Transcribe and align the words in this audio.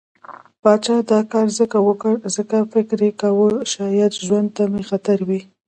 پاچا 0.61 0.95
دا 1.11 1.19
کار 1.31 1.47
ځکه 1.59 1.77
وکړ، 1.87 2.13
ځکه 2.35 2.57
فکر 2.73 2.97
يې 3.07 3.11
کوه 3.21 3.47
شايد 3.73 4.11
ژوند 4.25 4.49
ته 4.55 4.63
مې 4.71 4.83
خطر 4.89 5.19
وي. 5.27 5.39